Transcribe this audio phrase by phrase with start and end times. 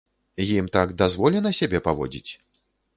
[0.45, 2.29] Ім так дазволена сябе паводзіць?